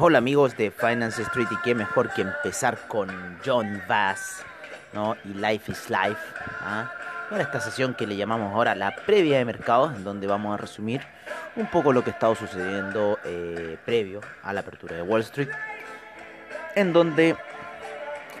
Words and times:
Hola 0.00 0.18
amigos 0.18 0.56
de 0.56 0.70
Finance 0.70 1.22
Street 1.22 1.48
y 1.50 1.56
qué 1.64 1.74
mejor 1.74 2.12
que 2.14 2.22
empezar 2.22 2.78
con 2.86 3.08
John 3.44 3.82
Bass 3.88 4.44
¿no? 4.92 5.16
y 5.24 5.34
Life 5.34 5.72
is 5.72 5.90
Life. 5.90 6.20
¿ah? 6.60 6.88
Esta 7.36 7.58
sesión 7.58 7.94
que 7.94 8.06
le 8.06 8.16
llamamos 8.16 8.54
ahora 8.54 8.76
la 8.76 8.94
previa 8.94 9.38
de 9.38 9.44
mercados, 9.44 9.96
en 9.96 10.04
donde 10.04 10.28
vamos 10.28 10.54
a 10.54 10.56
resumir 10.56 11.00
un 11.56 11.66
poco 11.66 11.92
lo 11.92 12.04
que 12.04 12.10
ha 12.10 12.12
estado 12.12 12.36
sucediendo 12.36 13.18
eh, 13.24 13.76
previo 13.84 14.20
a 14.44 14.52
la 14.52 14.60
apertura 14.60 14.94
de 14.94 15.02
Wall 15.02 15.22
Street, 15.22 15.48
en 16.76 16.92
donde 16.92 17.34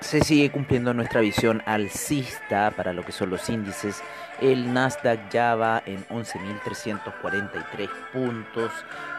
se 0.00 0.20
sigue 0.22 0.50
cumpliendo 0.50 0.94
nuestra 0.94 1.20
visión 1.20 1.62
alcista 1.66 2.70
para 2.70 2.92
lo 2.92 3.04
que 3.04 3.12
son 3.12 3.30
los 3.30 3.48
índices. 3.48 4.02
El 4.40 4.72
Nasdaq 4.72 5.30
ya 5.30 5.54
va 5.54 5.82
en 5.84 6.04
11.343 6.06 7.88
puntos 8.12 8.70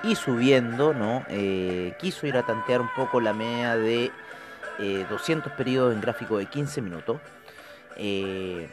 y 0.04 0.16
subiendo, 0.16 0.94
¿no? 0.94 1.26
Eh, 1.30 1.94
quiso 2.00 2.26
ir 2.26 2.38
a 2.38 2.44
tantear 2.44 2.82
un 2.82 2.90
poco 2.96 3.20
la 3.20 3.34
media 3.34 3.76
de 3.76 4.12
200 5.10 5.52
eh, 5.52 5.56
periodos 5.58 5.94
en 5.94 6.02
gráfico 6.02 6.38
de 6.38 6.46
15 6.46 6.82
minutos. 6.82 7.20
Eh, 7.98 8.70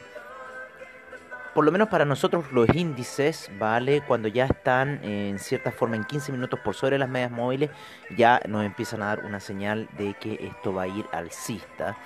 por 1.57 1.65
lo 1.65 1.71
menos 1.71 1.89
para 1.89 2.05
nosotros 2.05 2.51
los 2.51 2.69
índices, 2.75 3.49
¿vale? 3.57 4.01
Cuando 4.01 4.27
ya 4.27 4.45
están 4.45 5.03
en 5.03 5.39
cierta 5.39 5.71
forma 5.71 5.95
en 5.95 6.03
15 6.03 6.31
minutos 6.31 6.59
por 6.59 6.75
sobre 6.75 6.99
las 6.99 7.09
medias 7.09 7.31
móviles, 7.31 7.71
ya 8.15 8.39
nos 8.47 8.63
empiezan 8.63 9.01
a 9.01 9.07
dar 9.07 9.25
una 9.25 9.39
señal 9.39 9.89
de 9.97 10.13
que 10.13 10.35
esto 10.39 10.71
va 10.71 10.83
a 10.83 10.87
ir 10.87 11.07
alcista. 11.11 11.97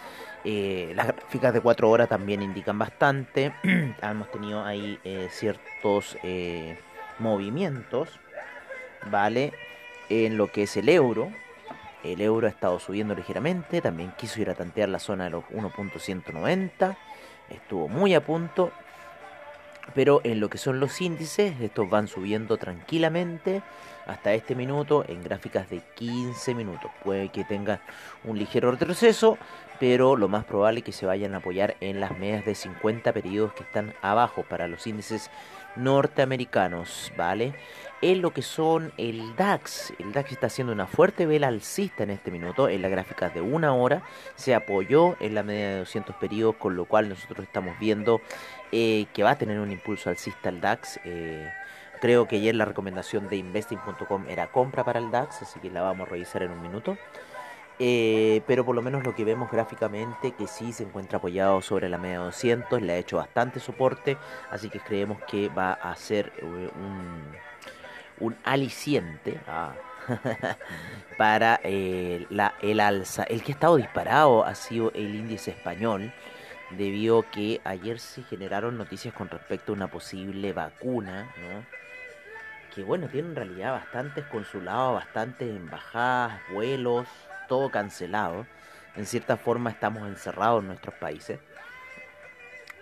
Eh, 0.46 0.94
las 0.96 1.08
gráficas 1.08 1.54
de 1.54 1.60
4 1.60 1.90
horas 1.90 2.08
también 2.08 2.42
indican 2.42 2.80
bastante. 2.80 3.52
Hemos 4.02 4.32
tenido 4.32 4.64
ahí 4.64 4.98
eh, 5.04 5.28
ciertos 5.30 6.18
eh, 6.24 6.80
movimientos, 7.20 8.22
¿vale? 9.08 9.52
En 10.08 10.38
lo 10.38 10.48
que 10.48 10.64
es 10.64 10.78
el 10.78 10.88
euro. 10.88 11.30
El 12.06 12.22
euro 12.22 12.48
ha 12.48 12.52
estado 12.52 12.80
subiendo 12.80 13.16
ligeramente. 13.16 13.82
También 13.82 14.14
quiso 14.18 14.40
ir 14.40 14.50
a 14.50 14.56
tantear 14.56 14.88
la 14.88 15.00
zona 15.00 15.26
de 15.26 15.32
los 15.32 15.44
1.190. 15.48 16.96
Estuvo 17.50 17.90
muy 17.90 18.14
a 18.14 18.26
punto 18.26 18.72
pero 19.94 20.22
en 20.24 20.40
lo 20.40 20.50
que 20.50 20.58
son 20.58 20.80
los 20.80 21.02
índices, 21.02 21.60
estos 21.62 21.90
van 21.90 22.08
subiendo 22.08 22.58
tranquilamente 22.58 23.62
hasta 24.06 24.34
este 24.34 24.56
minuto 24.56 25.06
en 25.08 25.24
gráficas 25.24 25.70
de 25.70 25.82
15 25.96 26.56
minutos. 26.56 26.92
Puede 27.04 27.30
que 27.30 27.44
tenga 27.44 27.82
un 28.24 28.38
ligero 28.38 28.72
retroceso, 28.72 29.38
pero 29.80 30.16
lo 30.16 30.28
más 30.28 30.46
probable 30.46 30.80
es 30.80 30.86
que 30.86 30.92
se 30.92 31.06
vayan 31.06 31.34
a 31.34 31.38
apoyar 31.38 31.76
en 31.82 32.00
las 32.00 32.18
medias 32.18 32.46
de 32.46 32.56
50 32.56 33.14
periodos 33.14 33.54
que 33.54 33.64
están 33.64 33.94
abajo 34.02 34.44
para 34.44 34.68
los 34.68 34.86
índices 34.88 35.30
norteamericanos, 35.76 37.12
¿vale? 37.18 37.54
En 38.02 38.22
lo 38.22 38.32
que 38.32 38.42
son 38.42 38.92
el 38.98 39.36
DAX, 39.36 39.94
el 40.00 40.12
DAX 40.12 40.32
está 40.32 40.48
haciendo 40.48 40.74
una 40.74 40.88
fuerte 40.88 41.26
vela 41.26 41.48
alcista 41.48 42.04
en 42.04 42.10
este 42.10 42.32
minuto, 42.32 42.68
en 42.68 42.82
las 42.82 42.92
gráficas 42.92 43.34
de 43.34 43.42
una 43.42 43.74
hora, 43.74 44.02
se 44.36 44.56
apoyó 44.56 45.16
en 45.20 45.36
la 45.36 45.44
media 45.44 45.70
de 45.70 45.80
200 45.80 46.16
periodos, 46.16 46.56
con 46.56 46.76
lo 46.76 46.86
cual 46.86 47.10
nosotros 47.10 47.46
estamos 47.46 47.78
viendo 47.80 48.20
eh, 48.72 49.08
que 49.14 49.24
va 49.24 49.32
a 49.32 49.38
tener 49.38 49.60
un 49.60 49.72
impulso 49.72 50.10
alcista 50.10 50.50
el 50.50 50.62
DAX. 50.62 51.00
Eh, 51.04 51.52
creo 52.00 52.28
que 52.28 52.38
ayer 52.38 52.56
la 52.56 52.66
recomendación 52.66 53.28
de 53.28 53.38
investing.com 53.38 54.26
era 54.30 54.48
compra 54.48 54.84
para 54.84 55.00
el 55.00 55.12
DAX, 55.12 55.42
así 55.42 55.60
que 55.60 55.70
la 55.70 55.82
vamos 55.82 56.08
a 56.08 56.12
revisar 56.12 56.44
en 56.44 56.52
un 56.52 56.62
minuto. 56.62 56.98
Eh, 57.80 58.42
pero 58.46 58.64
por 58.64 58.76
lo 58.76 58.82
menos 58.82 59.04
lo 59.04 59.16
que 59.16 59.26
vemos 59.26 59.50
gráficamente 59.52 60.34
que 60.34 60.48
sí 60.48 60.72
se 60.72 60.84
encuentra 60.84 61.18
apoyado 61.18 61.62
sobre 61.62 61.90
la 61.90 61.98
media 61.98 62.20
200, 62.20 62.82
le 62.82 62.94
ha 62.94 62.98
hecho 62.98 63.18
bastante 63.18 63.60
soporte, 63.60 64.18
así 64.52 64.70
que 64.70 64.80
creemos 64.80 65.18
que 65.24 65.50
va 65.50 65.74
a 65.74 65.96
ser 65.96 66.32
un, 66.44 67.10
un 68.20 68.38
aliciente 68.44 69.40
ah, 69.48 69.74
para 71.18 71.60
la, 72.30 72.54
el 72.62 72.80
alza. 72.80 73.24
El 73.24 73.42
que 73.44 73.52
ha 73.52 73.56
estado 73.56 73.78
disparado 73.78 74.46
ha 74.46 74.54
sido 74.54 74.92
el 74.94 75.16
índice 75.16 75.52
español, 75.52 76.14
debido 76.78 77.20
a 77.20 77.32
que 77.32 77.62
ayer 77.64 78.00
se 78.00 78.24
generaron 78.24 78.78
noticias 78.78 79.14
con 79.14 79.30
respecto 79.30 79.72
a 79.72 79.76
una 79.76 79.88
posible 79.88 80.54
vacuna, 80.54 81.30
¿no? 81.42 81.82
que 82.74 82.84
bueno, 82.84 83.08
tiene 83.08 83.30
en 83.30 83.36
realidad 83.36 83.74
bastantes 83.74 84.26
consulados, 84.26 84.96
bastantes 84.96 85.50
embajadas, 85.50 86.40
vuelos, 86.54 87.08
todo 87.48 87.70
cancelado. 87.70 88.48
En 88.96 89.06
cierta 89.06 89.38
forma 89.38 89.70
estamos 89.70 90.08
encerrados 90.08 90.62
en 90.62 90.68
nuestros 90.68 90.96
países. 90.96 91.40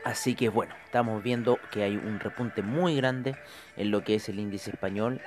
Así 0.03 0.35
que 0.35 0.49
bueno, 0.49 0.75
estamos 0.85 1.21
viendo 1.21 1.59
que 1.71 1.83
hay 1.83 1.97
un 1.97 2.19
repunte 2.19 2.61
muy 2.61 2.95
grande 2.95 3.35
en 3.75 3.91
lo 3.91 4.03
que 4.03 4.15
es 4.15 4.29
el 4.29 4.39
índice 4.39 4.71
español, 4.71 5.21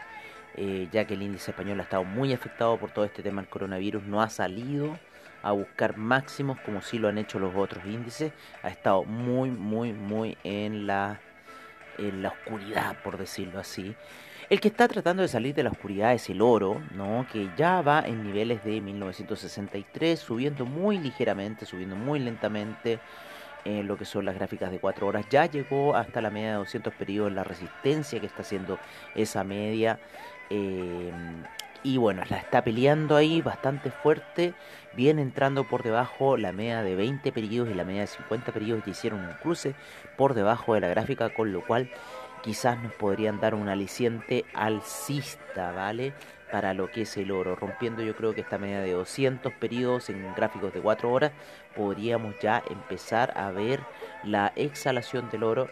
eh, 0.55 0.89
ya 0.93 1.07
que 1.07 1.15
el 1.15 1.23
índice 1.23 1.51
español 1.51 1.81
ha 1.81 1.83
estado 1.83 2.05
muy 2.05 2.33
afectado 2.33 2.79
por 2.79 2.91
todo 2.91 3.05
este 3.05 3.23
tema 3.23 3.43
del 3.43 3.51
coronavirus, 3.51 4.05
no 4.05 4.23
ha 4.23 4.31
salido 4.31 4.99
a 5.43 5.53
buscar 5.53 5.97
máximos 5.97 6.59
como 6.61 6.83
si 6.83 6.99
lo 6.99 7.09
han 7.09 7.19
hecho 7.19 7.39
los 7.39 7.55
otros 7.55 7.85
índices, 7.85 8.33
ha 8.63 8.69
estado 8.69 9.05
muy, 9.05 9.51
muy, 9.51 9.93
muy 9.93 10.37
en 10.45 10.87
la, 10.87 11.21
en 11.99 12.23
la 12.23 12.31
oscuridad, 12.31 12.97
por 13.03 13.19
decirlo 13.19 13.59
así. 13.59 13.95
El 14.49 14.61
que 14.61 14.69
está 14.69 14.87
tratando 14.87 15.23
de 15.23 15.29
salir 15.29 15.55
de 15.55 15.63
la 15.63 15.71
oscuridad 15.71 16.13
es 16.13 16.29
el 16.29 16.43
oro, 16.43 16.83
¿no? 16.95 17.27
que 17.33 17.49
ya 17.57 17.81
va 17.81 18.01
en 18.01 18.23
niveles 18.23 18.63
de 18.65 18.81
1963, 18.81 20.19
subiendo 20.19 20.67
muy 20.67 20.99
ligeramente, 20.99 21.65
subiendo 21.65 21.97
muy 21.97 22.19
lentamente 22.19 23.01
en 23.65 23.87
lo 23.87 23.97
que 23.97 24.05
son 24.05 24.25
las 24.25 24.35
gráficas 24.35 24.71
de 24.71 24.79
4 24.79 25.07
horas. 25.07 25.27
Ya 25.31 25.47
llegó 25.47 25.97
hasta 25.97 26.21
la 26.21 26.31
media 26.31 26.51
de 26.51 26.57
200 26.57 26.93
periodos 26.95 27.33
la 27.33 27.45
resistencia 27.45 28.21
que 28.21 28.27
está 28.27 28.43
haciendo 28.43 28.79
esa 29.15 29.45
media. 29.45 29.99
Eh, 30.51 31.13
y 31.83 31.97
bueno, 31.97 32.23
la 32.29 32.39
está 32.39 32.63
peleando 32.63 33.17
ahí 33.17 33.43
bastante 33.43 33.91
fuerte. 33.91 34.55
Viene 34.95 35.23
entrando 35.23 35.65
por 35.65 35.83
debajo 35.83 36.37
la 36.37 36.53
media 36.53 36.83
de 36.83 36.95
20 36.95 37.33
periodos 37.33 37.71
y 37.71 37.75
la 37.75 37.85
media 37.85 38.03
de 38.03 38.07
50 38.07 38.53
periodos 38.53 38.85
que 38.85 38.91
hicieron 38.91 39.21
un 39.21 39.33
cruce 39.35 39.75
por 40.17 40.35
debajo 40.35 40.75
de 40.75 40.81
la 40.81 40.89
gráfica, 40.89 41.31
con 41.31 41.53
lo 41.53 41.65
cual 41.65 41.91
quizás 42.43 42.81
nos 42.83 42.93
podrían 42.93 43.41
dar 43.41 43.55
un 43.55 43.69
aliciente 43.69 44.45
alcista, 44.55 45.73
¿vale? 45.73 46.13
Para 46.51 46.75
lo 46.75 46.91
que 46.91 47.03
es 47.03 47.17
el 47.17 47.31
oro. 47.31 47.57
Rompiendo 47.57 48.03
yo 48.03 48.15
creo 48.15 48.35
que 48.35 48.43
esta 48.43 48.59
media 48.59 48.81
de 48.81 48.93
200 48.93 49.53
periodos 49.55 50.11
en 50.11 50.35
gráficos 50.35 50.73
de 50.73 50.81
4 50.81 51.11
horas, 51.11 51.33
podríamos 51.75 52.39
ya 52.41 52.63
empezar 52.71 53.33
a 53.37 53.51
ver 53.51 53.81
la 54.23 54.53
exhalación 54.57 55.31
del 55.31 55.45
oro 55.45 55.69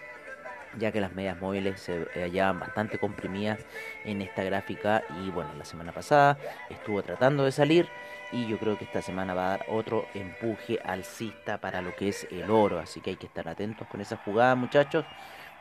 ya 0.78 0.92
que 0.92 1.00
las 1.00 1.12
medias 1.14 1.40
móviles 1.40 1.80
se 1.80 2.06
hallaban 2.14 2.60
bastante 2.60 2.98
comprimidas 2.98 3.60
en 4.04 4.22
esta 4.22 4.42
gráfica 4.42 5.02
y 5.22 5.30
bueno, 5.30 5.50
la 5.58 5.64
semana 5.64 5.92
pasada 5.92 6.38
estuvo 6.68 7.02
tratando 7.02 7.44
de 7.44 7.52
salir 7.52 7.88
y 8.32 8.46
yo 8.46 8.58
creo 8.58 8.78
que 8.78 8.84
esta 8.84 9.02
semana 9.02 9.34
va 9.34 9.46
a 9.46 9.50
dar 9.50 9.66
otro 9.68 10.06
empuje 10.14 10.78
alcista 10.84 11.58
para 11.60 11.82
lo 11.82 11.94
que 11.96 12.08
es 12.08 12.26
el 12.30 12.50
oro, 12.50 12.78
así 12.78 13.00
que 13.00 13.10
hay 13.10 13.16
que 13.16 13.26
estar 13.26 13.48
atentos 13.48 13.88
con 13.88 14.00
esa 14.00 14.16
jugada 14.18 14.54
muchachos, 14.54 15.04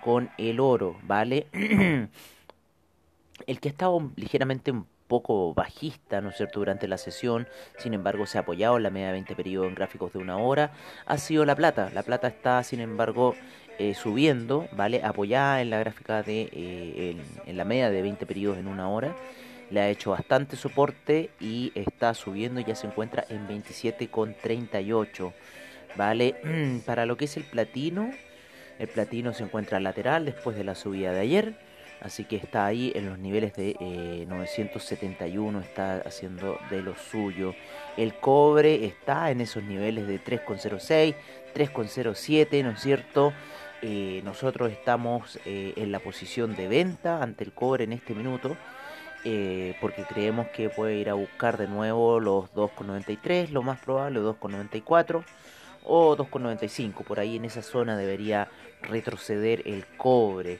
con 0.04 0.30
el 0.38 0.60
oro, 0.60 0.98
¿vale? 1.04 1.48
el 3.48 3.60
que 3.60 3.70
ha 3.70 3.72
estado 3.72 4.12
ligeramente 4.16 4.72
un 4.72 4.86
poco 5.10 5.54
bajista, 5.54 6.22
¿no 6.22 6.30
es 6.30 6.38
cierto?, 6.38 6.60
durante 6.60 6.88
la 6.88 6.98
sesión, 6.98 7.50
sin 7.78 7.94
embargo 7.94 8.26
se 8.26 8.38
ha 8.38 8.42
apoyado 8.42 8.78
en 8.78 8.84
la 8.84 8.92
media 8.92 9.08
de 9.08 9.14
20 9.14 9.36
periodos 9.36 9.68
en 9.68 9.76
gráficos 9.76 10.14
de 10.14 10.20
una 10.20 10.38
hora, 10.38 10.72
ha 11.06 11.18
sido 11.18 11.44
la 11.44 11.56
plata, 11.58 11.90
la 11.94 12.04
plata 12.04 12.30
está 12.30 12.64
sin 12.64 12.80
embargo 12.80 13.36
eh, 13.80 13.94
subiendo, 13.94 14.68
¿vale? 14.74 15.02
Apoyada 15.06 15.62
en 15.62 15.70
la 15.70 15.80
gráfica 15.80 16.22
de 16.22 16.50
eh, 16.52 17.16
en, 17.46 17.56
la 17.56 17.64
media 17.64 17.90
de 17.90 18.02
20 18.02 18.26
periodos 18.26 18.58
en 18.58 18.68
una 18.68 18.90
hora. 18.90 19.16
Le 19.70 19.80
ha 19.80 19.88
hecho 19.88 20.12
bastante 20.12 20.58
soporte 20.58 21.30
y 21.40 21.72
está 21.76 22.14
subiendo, 22.14 22.60
ya 22.60 22.76
se 22.76 22.88
encuentra 22.88 23.24
en 23.30 23.48
27,38. 23.48 25.32
¿Vale? 25.96 26.36
Para 26.86 27.06
lo 27.06 27.16
que 27.16 27.24
es 27.26 27.38
el 27.38 27.46
platino, 27.46 28.12
El 28.80 28.90
platino 28.90 29.34
se 29.34 29.44
encuentra 29.44 29.80
lateral 29.80 30.26
después 30.26 30.58
de 30.58 30.66
la 30.66 30.76
subida 30.76 31.14
de 31.14 31.20
ayer. 31.22 31.69
Así 32.02 32.24
que 32.24 32.38
está 32.38 32.66
ahí 32.66 32.94
en 32.96 33.10
los 33.10 33.20
niveles 33.20 33.54
de 33.56 34.26
971, 34.28 35.60
eh, 35.60 35.64
está 35.64 35.98
haciendo 35.98 36.58
de 36.70 36.82
lo 36.82 36.96
suyo. 36.96 37.56
El 37.98 38.14
cobre 38.14 38.86
está 38.86 39.32
en 39.32 39.42
esos 39.42 39.64
niveles 39.64 40.08
de 40.08 40.24
3,06, 40.24 41.16
3,07, 41.54 42.64
¿no 42.64 42.72
es 42.72 42.80
cierto? 42.80 43.34
Eh, 43.82 44.22
nosotros 44.24 44.72
estamos 44.72 45.40
eh, 45.46 45.74
en 45.76 45.92
la 45.92 46.00
posición 46.00 46.56
de 46.56 46.68
venta 46.70 47.22
ante 47.22 47.44
el 47.44 47.52
cobre 47.52 47.84
en 47.84 47.94
este 47.94 48.14
minuto. 48.14 48.56
porque 49.82 50.06
creemos 50.08 50.48
que 50.56 50.70
puede 50.70 50.96
ir 50.96 51.10
a 51.10 51.14
buscar 51.14 51.58
de 51.58 51.68
nuevo 51.68 52.22
los 52.22 52.54
2,93, 52.54 53.50
lo 53.50 53.62
más 53.62 53.78
probable, 53.82 54.22
2,94 54.22 55.26
o 55.84 56.16
2,95. 56.16 57.04
Por 57.04 57.20
ahí 57.20 57.36
en 57.36 57.44
esa 57.44 57.62
zona 57.62 57.98
debería 57.98 58.48
retroceder 58.82 59.62
el 59.66 59.86
cobre. 59.98 60.60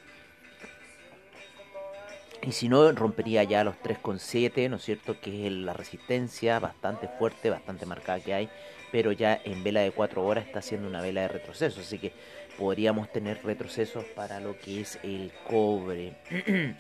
Y 2.42 2.52
si 2.54 2.70
no, 2.70 2.92
rompería 2.94 3.44
ya 3.44 3.64
los 3.64 3.76
3,7, 3.76 4.70
¿no 4.70 4.78
es 4.78 4.84
cierto? 4.84 5.20
Que 5.20 5.48
es 5.48 5.52
la 5.52 5.74
resistencia 5.74 6.60
bastante 6.60 7.08
fuerte, 7.08 7.50
bastante 7.50 7.86
marcada 7.86 8.20
que 8.20 8.34
hay. 8.34 8.50
Pero 8.92 9.12
ya 9.12 9.40
en 9.44 9.64
vela 9.64 9.82
de 9.82 9.92
4 9.92 10.26
horas 10.26 10.48
está 10.48 10.60
haciendo 10.60 10.88
una 10.88 11.02
vela 11.02 11.22
de 11.22 11.28
retroceso. 11.28 11.82
Así 11.82 12.00
que 12.00 12.14
podríamos 12.58 13.12
tener 13.12 13.44
retrocesos 13.44 14.06
para 14.16 14.40
lo 14.40 14.58
que 14.58 14.82
es 14.82 15.00
el 15.04 15.32
cobre. 15.48 16.16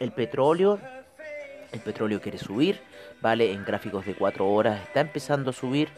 el 0.00 0.12
petróleo. 0.12 0.78
El 1.72 1.80
petróleo 1.80 2.20
quiere 2.20 2.38
subir, 2.38 2.80
¿vale? 3.20 3.52
En 3.52 3.64
gráficos 3.64 4.06
de 4.06 4.14
4 4.14 4.46
horas 4.46 4.80
está 4.82 5.00
empezando 5.00 5.50
a 5.50 5.52
subir. 5.52 5.88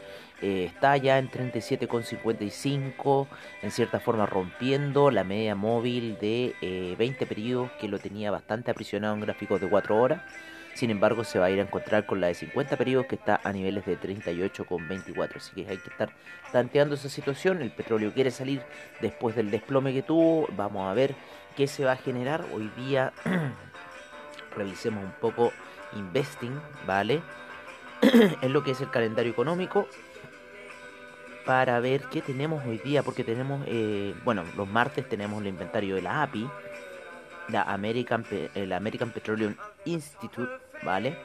Eh, 0.41 0.65
está 0.65 0.95
ya 0.97 1.17
en 1.17 1.29
37,55, 1.31 3.27
en 3.63 3.71
cierta 3.71 3.99
forma 3.99 4.25
rompiendo 4.25 5.09
la 5.09 5.23
media 5.23 5.55
móvil 5.55 6.17
de 6.19 6.95
20 6.97 7.23
eh, 7.23 7.27
periodos 7.27 7.71
que 7.79 7.87
lo 7.87 7.97
tenía 7.97 8.29
bastante 8.29 8.69
aprisionado 8.69 9.15
en 9.15 9.21
gráficos 9.21 9.59
de 9.59 9.69
4 9.69 9.97
horas. 9.99 10.21
Sin 10.77 10.91
embargo, 10.91 11.23
se 11.23 11.39
va 11.39 11.47
a 11.47 11.49
ir 11.49 11.59
a 11.59 11.63
encontrar 11.63 12.05
con 12.05 12.21
la 12.21 12.27
de 12.27 12.35
50 12.35 12.77
periodos 12.77 13.07
que 13.07 13.15
está 13.15 13.41
a 13.43 13.51
niveles 13.51 13.83
de 13.87 13.99
38,24. 13.99 15.37
Así 15.37 15.55
que 15.55 15.67
hay 15.67 15.77
que 15.77 15.89
estar 15.89 16.11
tanteando 16.51 16.93
esa 16.93 17.09
situación. 17.09 17.63
El 17.63 17.71
petróleo 17.71 18.13
quiere 18.13 18.29
salir 18.29 18.61
después 19.01 19.35
del 19.35 19.49
desplome 19.49 19.91
que 19.91 20.03
tuvo. 20.03 20.47
Vamos 20.55 20.87
a 20.87 20.93
ver 20.93 21.15
qué 21.55 21.65
se 21.65 21.83
va 21.83 21.93
a 21.93 21.97
generar. 21.97 22.45
Hoy 22.53 22.69
día 22.77 23.11
revisemos 24.55 25.03
un 25.03 25.13
poco 25.13 25.51
investing, 25.93 26.59
¿vale? 26.85 27.21
en 28.41 28.53
lo 28.53 28.63
que 28.63 28.71
es 28.71 28.81
el 28.81 28.89
calendario 28.89 29.31
económico 29.31 29.87
para 31.45 31.79
ver 31.79 32.03
qué 32.11 32.21
tenemos 32.21 32.65
hoy 32.65 32.77
día, 32.79 33.03
porque 33.03 33.23
tenemos, 33.23 33.63
eh, 33.67 34.13
bueno, 34.25 34.43
los 34.57 34.67
martes 34.67 35.07
tenemos 35.07 35.41
el 35.41 35.47
inventario 35.47 35.95
de 35.95 36.01
la 36.01 36.23
API, 36.23 36.47
la 37.47 37.61
American, 37.63 38.25
el 38.53 38.73
American 38.73 39.11
Petroleum 39.11 39.55
Institute, 39.85 40.51
¿vale? 40.83 41.17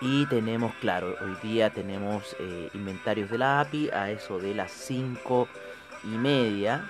Y 0.00 0.24
tenemos, 0.26 0.72
claro, 0.76 1.14
hoy 1.20 1.36
día 1.42 1.70
tenemos 1.70 2.34
eh, 2.38 2.70
inventarios 2.72 3.30
de 3.30 3.36
la 3.36 3.60
API 3.60 3.90
a 3.90 4.10
eso 4.10 4.38
de 4.38 4.54
las 4.54 4.70
5 4.70 5.46
y 6.04 6.16
media. 6.16 6.88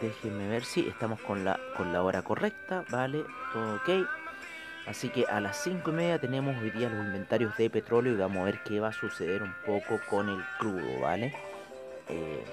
Déjenme 0.00 0.48
ver 0.48 0.64
si 0.64 0.86
estamos 0.86 1.20
con 1.22 1.44
la, 1.44 1.58
con 1.76 1.92
la 1.92 2.02
hora 2.02 2.22
correcta, 2.22 2.84
¿vale? 2.90 3.24
Todo 3.52 3.76
ok. 3.76 4.23
Así 4.86 5.08
que 5.08 5.24
a 5.26 5.40
las 5.40 5.56
5 5.62 5.90
y 5.90 5.94
media 5.94 6.18
tenemos 6.18 6.60
hoy 6.60 6.70
día 6.70 6.90
los 6.90 7.06
inventarios 7.06 7.56
de 7.56 7.70
petróleo 7.70 8.12
y 8.12 8.16
vamos 8.16 8.42
a 8.42 8.44
ver 8.44 8.62
qué 8.64 8.80
va 8.80 8.88
a 8.88 8.92
suceder 8.92 9.42
un 9.42 9.54
poco 9.64 9.98
con 10.10 10.28
el 10.28 10.44
crudo, 10.58 11.00
¿vale? 11.00 11.34
Eh, 12.08 12.44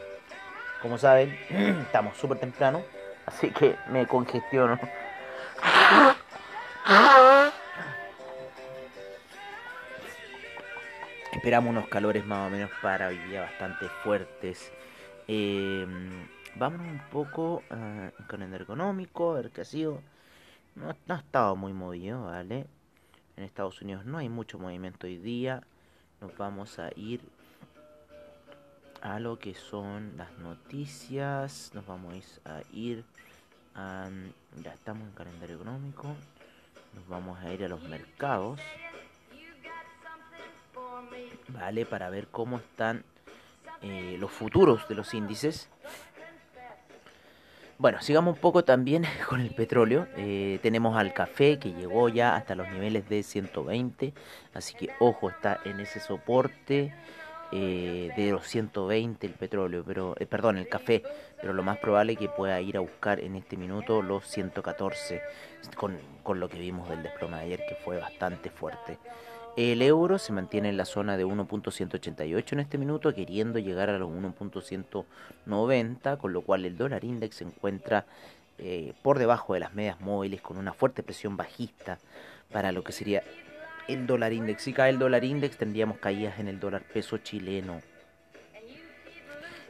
como 0.81 0.97
saben, 0.97 1.37
estamos 1.81 2.15
súper 2.17 2.39
temprano, 2.39 2.83
así 3.25 3.51
que 3.51 3.75
me 3.89 4.07
congestiono. 4.07 4.79
Esperamos 11.33 11.71
unos 11.71 11.89
calores 11.89 12.25
más 12.25 12.47
o 12.47 12.49
menos 12.49 12.71
para 12.81 13.07
hoy 13.07 13.17
día 13.17 13.41
bastante 13.41 13.89
fuertes. 14.03 14.71
Eh, 15.27 15.85
vamos 16.55 16.79
un 16.79 17.01
poco 17.11 17.61
con 18.29 18.41
el 18.41 18.53
económico, 18.53 19.31
a 19.31 19.35
ver 19.35 19.51
qué 19.51 19.61
ha 19.61 19.65
sido 19.65 20.01
no, 20.75 20.95
ha 21.07 21.17
estado 21.17 21.55
muy 21.55 21.73
movido, 21.73 22.25
¿vale? 22.25 22.67
En 23.37 23.43
Estados 23.43 23.81
Unidos 23.81 24.05
no 24.05 24.17
hay 24.17 24.29
mucho 24.29 24.59
movimiento 24.59 25.07
hoy 25.07 25.17
día. 25.17 25.63
Nos 26.19 26.35
vamos 26.37 26.79
a 26.79 26.89
ir 26.95 27.21
a 29.01 29.19
lo 29.19 29.39
que 29.39 29.55
son 29.55 30.15
las 30.17 30.31
noticias. 30.37 31.71
Nos 31.73 31.85
vamos 31.85 32.41
a 32.45 32.61
ir 32.73 33.03
a... 33.75 34.09
Ya 34.63 34.73
estamos 34.73 35.07
en 35.07 35.13
calendario 35.13 35.55
económico. 35.55 36.07
Nos 36.93 37.07
vamos 37.07 37.39
a 37.39 37.51
ir 37.53 37.63
a 37.63 37.67
los 37.67 37.81
mercados. 37.83 38.59
Vale, 41.47 41.85
para 41.85 42.09
ver 42.09 42.27
cómo 42.27 42.57
están 42.57 43.03
eh, 43.81 44.17
los 44.19 44.31
futuros 44.31 44.87
de 44.87 44.95
los 44.95 45.13
índices. 45.13 45.69
Bueno, 47.81 47.99
sigamos 47.99 48.35
un 48.35 48.39
poco 48.39 48.63
también 48.63 49.05
con 49.27 49.41
el 49.41 49.55
petróleo. 49.55 50.07
Eh, 50.15 50.59
tenemos 50.61 50.95
al 50.95 51.15
café 51.15 51.57
que 51.57 51.73
llegó 51.73 52.09
ya 52.09 52.35
hasta 52.35 52.53
los 52.53 52.69
niveles 52.69 53.09
de 53.09 53.23
120. 53.23 54.13
Así 54.53 54.75
que 54.75 54.91
ojo, 54.99 55.31
está 55.31 55.59
en 55.65 55.79
ese 55.79 55.99
soporte 55.99 56.93
eh, 57.51 58.11
de 58.15 58.31
los 58.33 58.45
120 58.45 59.25
el 59.25 59.33
petróleo, 59.33 59.83
pero 59.83 60.13
eh, 60.19 60.27
perdón, 60.27 60.59
el 60.59 60.69
café. 60.69 61.01
Pero 61.41 61.53
lo 61.53 61.63
más 61.63 61.79
probable 61.79 62.13
es 62.13 62.19
que 62.19 62.29
pueda 62.29 62.61
ir 62.61 62.77
a 62.77 62.81
buscar 62.81 63.19
en 63.19 63.35
este 63.35 63.57
minuto 63.57 64.03
los 64.03 64.27
114 64.27 65.19
con, 65.75 65.97
con 66.21 66.39
lo 66.39 66.49
que 66.49 66.59
vimos 66.59 66.87
del 66.87 67.01
desplome 67.01 67.37
de 67.37 67.43
ayer 67.45 67.65
que 67.67 67.73
fue 67.73 67.97
bastante 67.97 68.51
fuerte. 68.51 68.99
El 69.57 69.81
euro 69.81 70.17
se 70.17 70.31
mantiene 70.31 70.69
en 70.69 70.77
la 70.77 70.85
zona 70.85 71.17
de 71.17 71.25
1.188 71.25 72.53
en 72.53 72.59
este 72.61 72.77
minuto, 72.77 73.13
queriendo 73.13 73.59
llegar 73.59 73.89
a 73.89 73.97
los 73.97 74.09
1.190, 74.09 76.17
con 76.17 76.31
lo 76.31 76.41
cual 76.41 76.65
el 76.65 76.77
dólar 76.77 77.03
index 77.03 77.35
se 77.35 77.43
encuentra 77.43 78.05
eh, 78.59 78.93
por 79.03 79.19
debajo 79.19 79.53
de 79.53 79.59
las 79.59 79.73
medias 79.73 79.99
móviles 79.99 80.41
con 80.41 80.57
una 80.57 80.71
fuerte 80.71 81.03
presión 81.03 81.35
bajista 81.35 81.99
para 82.49 82.71
lo 82.71 82.83
que 82.83 82.93
sería 82.93 83.23
el 83.89 84.07
dólar 84.07 84.31
index. 84.31 84.63
Si 84.63 84.71
cae 84.71 84.89
el 84.89 84.99
dólar 84.99 85.25
index 85.25 85.57
tendríamos 85.57 85.97
caídas 85.97 86.39
en 86.39 86.47
el 86.47 86.59
dólar 86.59 86.83
peso 86.83 87.17
chileno. 87.17 87.81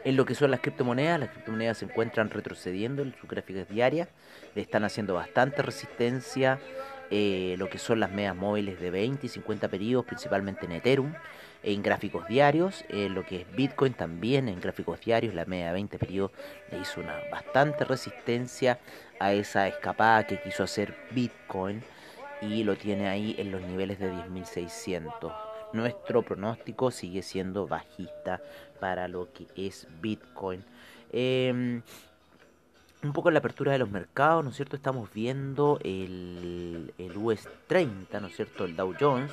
En 0.04 0.16
lo 0.16 0.26
que 0.26 0.36
son 0.36 0.52
las 0.52 0.60
criptomonedas, 0.60 1.20
las 1.20 1.30
criptomonedas 1.30 1.80
se 1.80 1.86
encuentran 1.86 2.30
retrocediendo 2.30 3.02
en 3.02 3.16
sus 3.16 3.30
gráficas 3.30 3.68
diarias, 3.68 4.10
le 4.56 4.62
están 4.62 4.84
haciendo 4.84 5.16
bastante 5.16 5.62
resistencia 5.62 6.60
eh, 7.12 7.56
lo 7.58 7.70
que 7.70 7.78
son 7.78 8.00
las 8.00 8.12
medias 8.12 8.36
móviles 8.36 8.80
de 8.80 8.90
20 8.90 9.26
y 9.26 9.30
50 9.30 9.68
periodos, 9.68 10.06
principalmente 10.06 10.66
en 10.66 10.72
Ethereum, 10.72 11.14
en 11.62 11.84
gráficos 11.84 12.28
diarios, 12.28 12.86
eh, 12.90 13.10
lo 13.10 13.26
que 13.26 13.42
es 13.42 13.56
Bitcoin 13.56 13.94
también 13.94 14.48
en 14.48 14.60
gráficos 14.60 15.00
diarios, 15.02 15.36
la 15.36 15.46
media 15.46 15.68
de 15.68 15.74
20 15.74 16.00
periodos 16.00 16.32
le 16.72 16.80
hizo 16.80 17.02
una 17.02 17.20
bastante 17.30 17.84
resistencia 17.84 18.80
a 19.20 19.34
esa 19.34 19.68
escapada 19.68 20.26
que 20.26 20.42
quiso 20.42 20.64
hacer 20.64 20.96
Bitcoin 21.12 21.84
y 22.42 22.64
lo 22.64 22.76
tiene 22.76 23.08
ahí 23.08 23.36
en 23.38 23.52
los 23.52 23.62
niveles 23.62 24.00
de 24.00 24.12
10.600. 24.12 25.34
Nuestro 25.74 26.24
pronóstico 26.24 26.92
sigue 26.92 27.22
siendo 27.22 27.68
bajista 27.68 28.42
para 28.80 29.08
lo 29.08 29.32
que 29.32 29.48
es 29.56 29.88
Bitcoin. 30.02 30.64
Em, 31.12 31.82
un 33.04 33.14
poco 33.14 33.32
la 33.32 33.40
apertura 33.40 33.72
de 33.72 33.80
los 33.80 33.90
mercados, 33.90 34.44
¿no 34.44 34.52
es 34.52 34.56
cierto? 34.56 34.76
Estamos 34.76 35.12
viendo 35.14 35.80
el, 35.84 36.94
el 36.98 37.18
US 37.18 37.48
30, 37.68 38.20
¿no 38.20 38.28
es 38.28 38.36
cierto? 38.36 38.66
El 38.66 38.76
Dow 38.76 38.94
Jones 39.00 39.32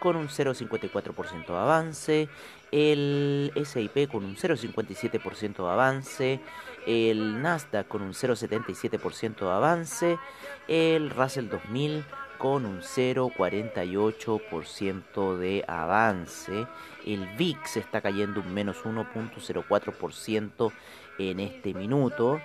con 0.00 0.16
un 0.16 0.26
0,54% 0.28 1.46
de 1.46 1.56
avance, 1.56 2.28
el 2.72 3.52
SIP 3.54 4.10
con 4.10 4.24
un 4.24 4.34
0,57% 4.34 5.62
de 5.62 5.70
avance, 5.70 6.40
el 6.86 7.40
Nasdaq 7.42 7.86
con 7.86 8.00
un 8.02 8.14
0,77% 8.14 9.40
de 9.40 9.50
avance, 9.50 10.18
el 10.66 11.10
Russell 11.10 11.48
2000 11.48 12.04
con 12.38 12.64
un 12.64 12.80
0,48% 12.80 15.36
de 15.36 15.62
avance, 15.68 16.66
el 17.06 17.26
VIX 17.36 17.76
está 17.76 18.00
cayendo 18.00 18.40
un 18.40 18.54
menos 18.54 18.82
1,04% 18.82 20.72
en 21.18 21.40
este 21.40 21.74
minuto. 21.74 22.40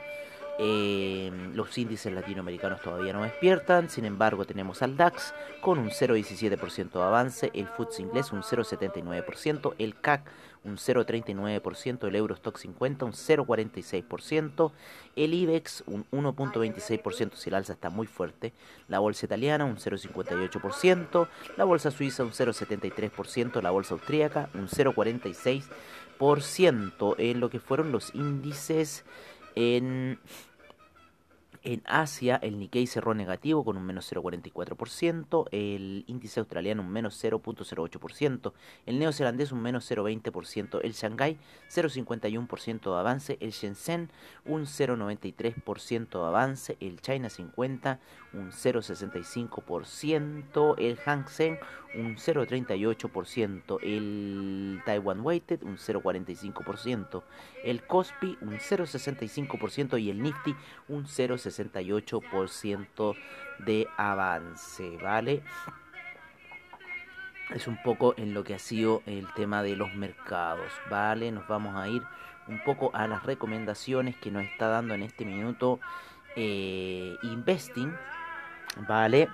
Eh, 0.57 1.29
los 1.53 1.77
índices 1.77 2.13
latinoamericanos 2.13 2.81
todavía 2.81 3.11
no 3.11 3.23
despiertan, 3.23 3.89
sin 3.89 4.05
embargo 4.05 4.45
tenemos 4.45 4.81
al 4.81 4.95
DAX 4.95 5.33
con 5.59 5.79
un 5.79 5.89
0,17% 5.89 6.93
de 6.93 7.03
avance, 7.03 7.51
el 7.53 7.67
FTSE 7.67 8.03
inglés 8.03 8.31
un 8.31 8.41
0,79%, 8.41 9.75
el 9.77 9.99
CAC 9.99 10.31
un 10.63 10.77
0,39%, 10.77 12.07
el 12.07 12.15
Eurostock 12.15 12.57
50 12.57 13.03
un 13.05 13.11
0,46%, 13.11 14.71
el 15.15 15.33
IBEX 15.33 15.83
un 15.87 16.05
1,26%, 16.11 17.35
si 17.35 17.49
el 17.49 17.55
alza 17.55 17.73
está 17.73 17.89
muy 17.89 18.07
fuerte, 18.07 18.53
la 18.87 18.99
bolsa 18.99 19.25
italiana 19.25 19.65
un 19.65 19.75
0,58%, 19.75 21.27
la 21.57 21.65
bolsa 21.65 21.91
suiza 21.91 22.23
un 22.23 22.31
0,73%, 22.31 23.61
la 23.61 23.71
bolsa 23.71 23.93
austríaca 23.93 24.49
un 24.53 24.69
0,46%, 24.69 27.15
en 27.17 27.41
lo 27.41 27.49
que 27.49 27.59
fueron 27.59 27.91
los 27.91 28.15
índices 28.15 29.03
en, 29.55 30.19
Asia, 31.85 32.35
el 32.43 32.59
Nikkei 32.59 32.85
cerró 32.85 33.15
negativo 33.15 33.65
con 33.65 33.77
un 33.77 33.85
menos 33.85 34.11
0,44%, 34.11 35.47
el 35.51 36.03
índice 36.07 36.39
australiano 36.39 36.83
un 36.83 36.89
menos 36.89 37.23
0,08%, 37.23 38.53
el 38.85 38.99
neozelandés 38.99 39.51
un 39.51 39.63
menos 39.63 39.89
0,20%, 39.89 40.81
el 40.83 40.93
Shanghai 40.93 41.39
0,51% 41.69 42.93
de 42.93 42.99
avance, 42.99 43.37
el 43.39 43.49
Shenzhen 43.51 44.11
un 44.45 44.65
0,93% 44.65 46.21
de 46.21 46.27
avance, 46.27 46.77
el 46.79 47.01
China 47.01 47.29
50 47.29 47.99
un 48.33 48.51
0,65%, 48.51 50.75
el 50.77 50.97
Hang 50.97 51.27
Seng 51.27 51.57
un 51.97 52.17
0,38%, 52.17 53.79
el 53.81 54.81
Taiwan 54.85 55.21
Weighted 55.21 55.63
un 55.63 55.77
0,45%, 55.77 57.23
el 57.63 57.83
Kospi 57.83 58.37
un 58.41 58.57
0,65% 58.57 60.01
y 60.01 60.09
el 60.09 60.21
Nifty 60.21 60.53
un 60.87 61.05
0,68% 61.05 63.15
de 63.59 63.87
avance, 63.97 64.97
¿vale? 65.01 65.41
Es 67.53 67.67
un 67.67 67.81
poco 67.83 68.15
en 68.17 68.33
lo 68.33 68.43
que 68.43 68.55
ha 68.55 68.59
sido 68.59 69.03
el 69.05 69.31
tema 69.33 69.63
de 69.63 69.75
los 69.75 69.93
mercados, 69.93 70.71
¿vale? 70.89 71.31
Nos 71.31 71.47
vamos 71.47 71.75
a 71.75 71.87
ir 71.87 72.01
un 72.47 72.63
poco 72.63 72.91
a 72.93 73.07
las 73.07 73.23
recomendaciones 73.23 74.15
que 74.17 74.31
nos 74.31 74.43
está 74.43 74.67
dando 74.67 74.93
en 74.93 75.03
este 75.03 75.25
minuto 75.25 75.79
eh, 76.35 77.15
Investing, 77.23 77.95
¿vale? 78.87 79.29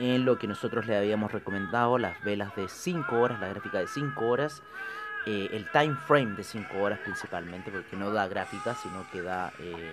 En 0.00 0.24
lo 0.24 0.38
que 0.38 0.46
nosotros 0.46 0.86
le 0.86 0.96
habíamos 0.96 1.30
recomendado, 1.30 1.98
las 1.98 2.24
velas 2.24 2.56
de 2.56 2.70
5 2.70 3.20
horas, 3.20 3.38
la 3.38 3.48
gráfica 3.48 3.80
de 3.80 3.86
5 3.86 4.26
horas, 4.26 4.62
eh, 5.26 5.50
el 5.52 5.70
time 5.72 5.94
frame 6.06 6.36
de 6.36 6.42
5 6.42 6.78
horas 6.78 6.98
principalmente, 7.00 7.70
porque 7.70 7.96
no 7.96 8.10
da 8.10 8.26
gráfica, 8.26 8.74
sino 8.74 9.04
que 9.12 9.20
da 9.20 9.52
eh, 9.58 9.92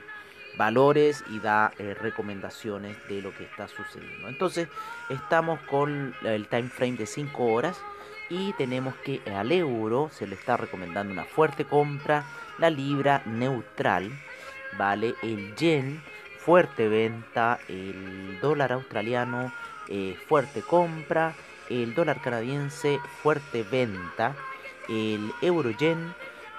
valores 0.58 1.26
y 1.30 1.40
da 1.40 1.74
eh, 1.78 1.94
recomendaciones 1.94 2.96
de 3.10 3.22
lo 3.22 3.36
que 3.36 3.44
está 3.44 3.68
sucediendo. 3.68 4.30
Entonces, 4.30 4.70
estamos 5.10 5.60
con 5.70 6.16
el 6.24 6.48
time 6.48 6.70
frame 6.70 6.96
de 6.96 7.06
5 7.06 7.44
horas 7.44 7.78
y 8.30 8.54
tenemos 8.54 8.96
que 9.04 9.22
al 9.36 9.52
euro 9.52 10.10
se 10.14 10.26
le 10.26 10.36
está 10.36 10.56
recomendando 10.56 11.12
una 11.12 11.26
fuerte 11.26 11.66
compra, 11.66 12.24
la 12.60 12.70
libra 12.70 13.24
neutral, 13.26 14.10
¿vale? 14.78 15.16
El 15.22 15.54
yen 15.58 16.02
fuerte 16.40 16.88
venta, 16.88 17.60
el 17.68 18.40
dólar 18.40 18.72
australiano 18.72 19.52
eh, 19.89 20.17
fuerte 20.27 20.62
compra, 20.62 21.34
el 21.70 21.94
dólar 21.96 22.22
canadiense 22.22 23.00
fuerte 23.22 23.63
venta, 23.63 24.36
el 24.88 25.32
euro 25.41 25.72
yen 25.72 26.13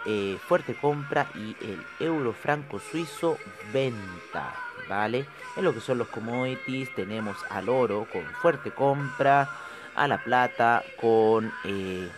eh, 0.06 0.38
fuerte 0.46 0.74
compra 0.74 1.26
y 1.34 1.56
el 1.60 1.84
euro 2.00 2.32
franco 2.32 2.78
suizo 2.78 3.38
venta, 3.72 4.54
¿vale? 4.88 5.26
En 5.56 5.64
lo 5.64 5.74
que 5.74 5.80
son 5.80 5.98
los 5.98 6.08
commodities 6.08 6.94
tenemos 6.94 7.36
al 7.50 7.68
oro 7.68 8.06
con 8.12 8.24
fuerte 8.36 8.70
compra, 8.70 9.50
a 9.94 10.08
la 10.08 10.22
plata 10.22 10.82
con... 11.00 11.52
Eh, 11.64 12.08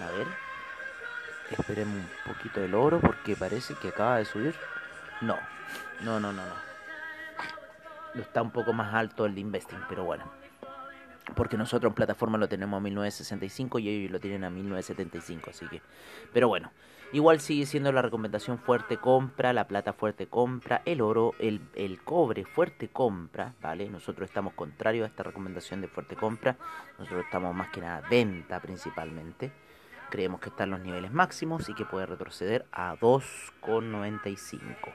a 0.00 0.10
ver, 0.16 0.26
esperemos 1.50 1.96
un 1.96 2.32
poquito 2.32 2.62
el 2.62 2.74
oro 2.74 3.00
porque 3.00 3.34
parece 3.34 3.74
que 3.74 3.88
acaba 3.88 4.18
de 4.18 4.24
subir. 4.24 4.54
No, 5.20 5.36
no, 6.02 6.20
no, 6.20 6.32
no, 6.32 6.44
no 6.44 6.77
está 8.14 8.42
un 8.42 8.50
poco 8.50 8.72
más 8.72 8.94
alto 8.94 9.26
el 9.26 9.34
de 9.34 9.40
investing, 9.40 9.78
pero 9.88 10.04
bueno. 10.04 10.24
Porque 11.34 11.58
nosotros 11.58 11.90
en 11.90 11.94
plataforma 11.94 12.38
lo 12.38 12.48
tenemos 12.48 12.78
a 12.78 12.80
1965 12.80 13.78
y 13.78 13.88
ellos 13.88 14.10
lo 14.10 14.20
tienen 14.20 14.44
a 14.44 14.50
1975, 14.50 15.50
así 15.50 15.66
que... 15.68 15.82
Pero 16.32 16.48
bueno, 16.48 16.72
igual 17.12 17.40
sigue 17.40 17.66
siendo 17.66 17.92
la 17.92 18.00
recomendación 18.00 18.58
fuerte 18.58 18.96
compra, 18.96 19.52
la 19.52 19.68
plata 19.68 19.92
fuerte 19.92 20.26
compra, 20.26 20.80
el 20.86 21.02
oro, 21.02 21.34
el, 21.38 21.60
el 21.74 22.02
cobre 22.02 22.46
fuerte 22.46 22.88
compra, 22.88 23.52
¿vale? 23.60 23.90
Nosotros 23.90 24.28
estamos 24.28 24.54
contrarios 24.54 25.04
a 25.04 25.10
esta 25.10 25.22
recomendación 25.22 25.82
de 25.82 25.88
fuerte 25.88 26.16
compra, 26.16 26.56
nosotros 26.98 27.26
estamos 27.26 27.54
más 27.54 27.68
que 27.68 27.82
nada 27.82 28.02
venta 28.08 28.58
principalmente. 28.60 29.52
Creemos 30.10 30.40
que 30.40 30.48
están 30.48 30.70
los 30.70 30.80
niveles 30.80 31.12
máximos 31.12 31.68
y 31.68 31.74
que 31.74 31.84
puede 31.84 32.06
retroceder 32.06 32.64
a 32.72 32.96
2,95. 32.96 34.94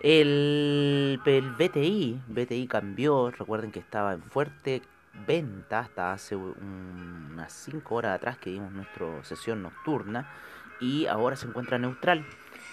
El, 0.00 1.20
el 1.24 1.50
BTI, 1.52 2.20
BTI 2.28 2.66
cambió, 2.66 3.30
recuerden 3.30 3.72
que 3.72 3.80
estaba 3.80 4.12
en 4.12 4.22
fuerte 4.22 4.82
venta 5.26 5.80
hasta 5.80 6.12
hace 6.12 6.36
unas 6.36 7.52
5 7.52 7.94
horas 7.94 8.16
atrás 8.16 8.36
que 8.38 8.50
dimos 8.50 8.72
nuestra 8.72 9.24
sesión 9.24 9.62
nocturna 9.62 10.28
y 10.80 11.06
ahora 11.06 11.36
se 11.36 11.46
encuentra 11.46 11.78
neutral. 11.78 12.24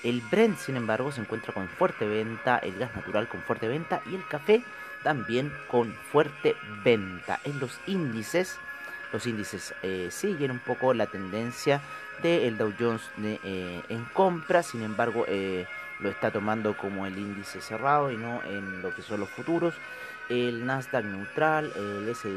El 0.04 0.22
Brent, 0.32 0.58
sin 0.58 0.76
embargo, 0.78 1.12
se 1.12 1.22
encuentra 1.22 1.54
con 1.54 1.68
fuerte 1.68 2.08
venta, 2.08 2.58
el 2.58 2.78
gas 2.78 2.96
natural 2.96 3.28
con 3.28 3.42
fuerte 3.42 3.68
venta 3.68 4.02
y 4.12 4.16
el 4.16 4.28
café 4.28 4.64
también 5.04 5.52
con 5.70 5.94
fuerte 5.94 6.56
venta. 6.84 7.40
En 7.44 7.60
los 7.60 7.80
índices, 7.88 8.58
los 9.14 9.28
índices 9.28 9.74
eh, 9.84 10.08
siguen 10.10 10.52
un 10.52 10.60
poco 10.60 10.94
la 10.94 11.06
tendencia 11.06 11.82
del 12.24 12.58
Dow 12.58 12.74
Jones 12.80 13.02
eh, 13.24 13.82
en 13.90 14.06
compra, 14.06 14.64
sin 14.64 14.84
embargo, 14.84 15.26
eh, 15.28 15.66
lo 16.02 16.10
está 16.10 16.32
tomando 16.32 16.76
como 16.76 17.06
el 17.06 17.18
índice 17.18 17.62
cerrado 17.62 18.12
y 18.12 18.18
no 18.18 18.44
en 18.44 18.82
lo 18.82 18.94
que 18.94 19.02
son 19.02 19.20
los 19.20 19.30
futuros. 19.30 19.76
El 20.30 20.66
Nasdaq 20.66 21.06
neutral, 21.06 21.72
el, 21.76 22.10
S, 22.10 22.28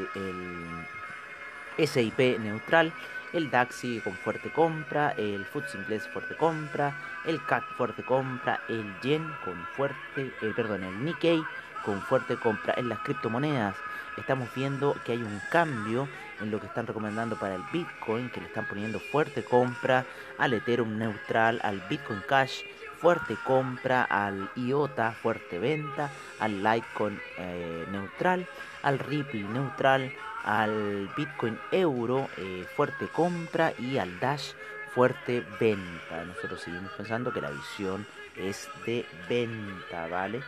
SIP 1.77 2.39
neutral, 2.39 2.93
el 3.33 3.49
DAX 3.49 3.75
sigue 3.75 4.01
con 4.01 4.13
fuerte 4.13 4.49
compra, 4.51 5.11
el 5.17 5.45
FTSE 5.45 5.77
inglés 5.77 6.07
fuerte 6.07 6.35
compra, 6.35 6.95
el 7.25 7.43
CAC 7.45 7.63
fuerte 7.75 8.03
compra, 8.03 8.61
el 8.69 8.85
Yen 9.01 9.29
con 9.43 9.55
fuerte, 9.75 10.31
eh, 10.41 10.53
perdón, 10.55 10.83
el 10.83 11.03
Nikkei 11.03 11.43
con 11.83 12.01
fuerte 12.01 12.37
compra 12.37 12.73
en 12.77 12.89
las 12.89 12.99
criptomonedas. 12.99 13.75
Estamos 14.17 14.47
viendo 14.55 14.95
que 15.05 15.11
hay 15.11 15.21
un 15.21 15.41
cambio 15.51 16.07
en 16.39 16.51
lo 16.51 16.59
que 16.59 16.67
están 16.67 16.87
recomendando 16.87 17.37
para 17.37 17.55
el 17.55 17.63
Bitcoin, 17.71 18.29
que 18.29 18.39
le 18.39 18.47
están 18.47 18.65
poniendo 18.67 18.99
fuerte 18.99 19.43
compra 19.43 20.05
al 20.37 20.53
Ethereum 20.53 20.97
neutral, 20.97 21.59
al 21.63 21.81
Bitcoin 21.89 22.21
Cash 22.27 22.61
fuerte 23.05 23.37
compra, 23.43 24.01
al 24.05 24.49
IOTA 24.55 25.11
fuerte 25.11 25.59
venta, 25.59 26.09
al 26.39 26.63
Litecoin 26.63 27.21
eh, 27.37 27.85
neutral, 27.91 28.47
al 28.81 28.97
Ripple 28.97 29.43
neutral, 29.43 30.11
al 30.43 31.07
Bitcoin 31.15 31.59
euro 31.71 32.27
eh, 32.37 32.65
fuerte 32.75 33.07
compra 33.09 33.73
y 33.77 33.99
al 33.99 34.19
Dash 34.19 34.53
fuerte 34.95 35.45
venta. 35.59 36.25
Nosotros 36.25 36.61
seguimos 36.61 36.91
pensando 36.93 37.31
que 37.31 37.41
la 37.41 37.51
visión 37.51 38.07
es 38.37 38.67
de 38.87 39.05
venta, 39.29 40.07
¿vale? 40.07 40.41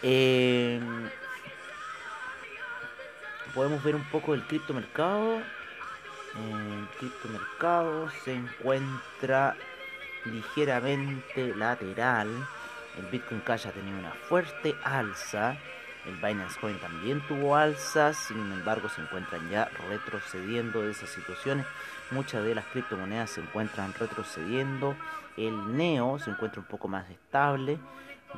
Em, 0.00 1.06
podemos 3.54 3.84
ver 3.84 3.94
un 3.94 4.04
poco 4.04 4.32
el 4.32 4.42
criptomercado. 4.46 5.42
El 6.34 6.88
criptomercado 6.98 8.08
se 8.24 8.32
encuentra 8.32 9.54
ligeramente 10.24 11.54
lateral. 11.54 12.28
El 12.98 13.06
Bitcoin 13.06 13.40
Cash 13.40 13.66
ha 13.66 13.72
tenido 13.72 13.98
una 13.98 14.12
fuerte 14.12 14.74
alza. 14.84 15.56
El 16.06 16.16
Binance 16.16 16.58
Coin 16.58 16.78
también 16.78 17.20
tuvo 17.28 17.56
alzas, 17.56 18.16
sin 18.16 18.38
embargo 18.38 18.88
se 18.88 19.02
encuentran 19.02 19.50
ya 19.50 19.70
retrocediendo 19.88 20.82
de 20.82 20.92
esas 20.92 21.10
situaciones. 21.10 21.66
Muchas 22.10 22.42
de 22.42 22.54
las 22.54 22.64
criptomonedas 22.66 23.30
se 23.30 23.42
encuentran 23.42 23.92
retrocediendo. 23.98 24.96
El 25.36 25.76
Neo 25.76 26.18
se 26.18 26.30
encuentra 26.30 26.60
un 26.60 26.66
poco 26.66 26.88
más 26.88 27.08
estable, 27.10 27.78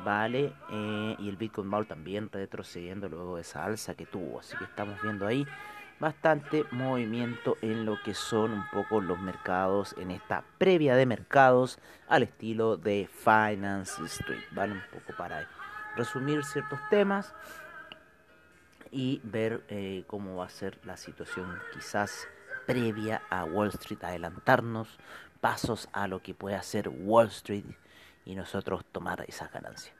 ¿vale? 0.03 0.51
Eh, 0.71 1.15
y 1.19 1.29
el 1.29 1.37
Bitcoin 1.37 1.71
Ball 1.71 1.87
también 1.87 2.29
retrocediendo 2.31 3.07
luego 3.07 3.37
de 3.37 3.41
esa 3.41 3.63
alza 3.63 3.95
que 3.95 4.05
tuvo. 4.05 4.41
Así 4.41 4.57
que 4.57 4.65
estamos 4.65 5.01
viendo 5.01 5.25
ahí 5.25 5.47
bastante 5.99 6.65
movimiento 6.71 7.57
en 7.61 7.85
lo 7.85 8.01
que 8.03 8.13
son 8.13 8.51
un 8.51 8.69
poco 8.71 9.01
los 9.01 9.19
mercados 9.19 9.95
en 9.97 10.11
esta 10.11 10.43
previa 10.57 10.95
de 10.95 11.05
mercados 11.05 11.79
al 12.07 12.23
estilo 12.23 12.77
de 12.77 13.09
Finance 13.11 14.03
Street, 14.05 14.43
¿vale? 14.51 14.73
Un 14.73 14.83
poco 14.91 15.17
para 15.17 15.47
resumir 15.95 16.43
ciertos 16.43 16.79
temas 16.89 17.33
y 18.91 19.21
ver 19.23 19.63
eh, 19.69 20.03
cómo 20.07 20.37
va 20.37 20.45
a 20.45 20.49
ser 20.49 20.79
la 20.83 20.97
situación 20.97 21.59
quizás 21.73 22.27
previa 22.65 23.21
a 23.29 23.43
Wall 23.43 23.69
Street, 23.69 24.03
adelantarnos 24.03 24.99
pasos 25.41 25.89
a 25.91 26.07
lo 26.07 26.21
que 26.21 26.33
puede 26.33 26.55
hacer 26.55 26.89
Wall 26.89 27.27
Street 27.27 27.65
y 28.25 28.35
nosotros 28.35 28.85
tomar 28.91 29.25
esas 29.27 29.51
ganancias. 29.51 29.95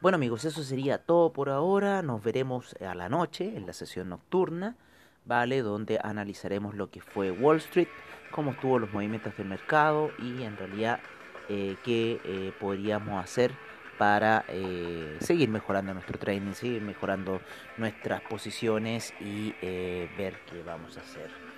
Bueno 0.00 0.16
amigos, 0.16 0.44
eso 0.44 0.62
sería 0.62 0.98
todo 0.98 1.32
por 1.32 1.50
ahora. 1.50 2.02
Nos 2.02 2.22
veremos 2.22 2.74
a 2.80 2.94
la 2.94 3.08
noche 3.08 3.56
en 3.56 3.66
la 3.66 3.74
sesión 3.74 4.08
nocturna, 4.08 4.76
¿vale? 5.24 5.62
Donde 5.62 5.98
analizaremos 6.02 6.74
lo 6.74 6.90
que 6.90 7.00
fue 7.00 7.30
Wall 7.30 7.58
Street, 7.58 7.88
cómo 8.30 8.52
estuvo 8.52 8.78
los 8.78 8.92
movimientos 8.92 9.36
del 9.36 9.48
mercado 9.48 10.10
y 10.18 10.42
en 10.42 10.56
realidad 10.56 11.00
eh, 11.48 11.76
qué 11.84 12.20
eh, 12.24 12.52
podríamos 12.60 13.22
hacer 13.22 13.52
para 13.98 14.44
eh, 14.48 15.16
seguir 15.20 15.48
mejorando 15.48 15.92
nuestro 15.92 16.18
training, 16.18 16.52
seguir 16.52 16.80
mejorando 16.80 17.40
nuestras 17.76 18.22
posiciones 18.22 19.12
y 19.20 19.52
ver 20.16 20.40
qué 20.46 20.62
vamos 20.64 20.96
a 20.96 21.00
hacer 21.00 21.49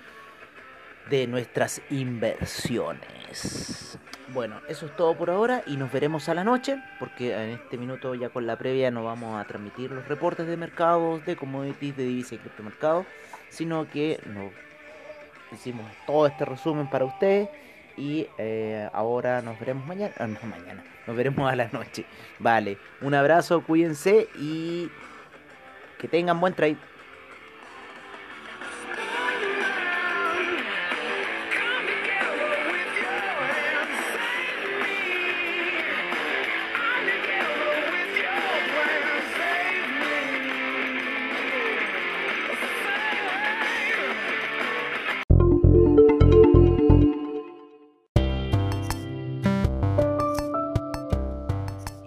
de 1.11 1.27
nuestras 1.27 1.83
inversiones. 1.91 3.99
Bueno, 4.29 4.61
eso 4.69 4.87
es 4.87 4.97
todo 4.97 5.15
por 5.15 5.31
ahora 5.31 5.63
y 5.67 5.77
nos 5.77 5.93
veremos 5.93 6.29
a 6.29 6.35
la 6.35 6.45
noche, 6.45 6.83
porque 6.99 7.35
en 7.35 7.51
este 7.51 7.77
minuto 7.77 8.15
ya 8.15 8.31
con 8.31 8.47
la 8.47 8.57
previa 8.57 8.91
no 8.91 9.05
vamos 9.05 9.39
a 9.39 9.47
transmitir 9.47 9.91
los 9.91 10.09
reportes 10.09 10.47
de 10.47 10.57
mercados, 10.57 11.25
de 11.27 11.37
commodities, 11.37 11.97
de 11.97 12.05
divisas 12.05 12.33
y 12.33 12.39
criptomercados, 12.39 13.05
sino 13.51 13.89
que 13.91 14.19
nos 14.27 14.53
hicimos 15.53 15.85
todo 16.07 16.27
este 16.27 16.47
resumen 16.47 16.89
para 16.89 17.05
ustedes 17.05 17.49
y 17.97 18.27
eh, 18.39 18.89
ahora 18.93 19.43
nos 19.43 19.59
veremos 19.61 19.87
mañana, 19.87 20.15
ah, 20.19 20.27
no 20.27 20.39
mañana, 20.49 20.83
nos 21.07 21.17
veremos 21.17 21.51
a 21.51 21.57
la 21.57 21.69
noche. 21.69 22.07
Vale, 22.39 22.79
un 23.03 23.15
abrazo, 23.15 23.63
cuídense 23.63 24.29
y 24.39 24.89
que 25.99 26.09
tengan 26.09 26.41
buen 26.41 26.55
trade. 26.55 26.77